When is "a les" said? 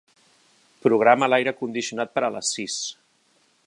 2.27-2.53